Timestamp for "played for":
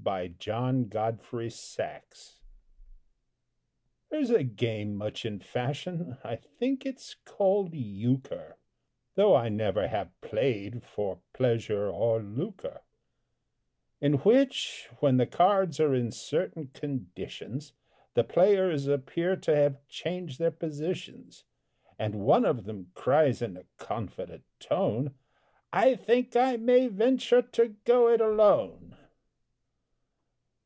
10.20-11.20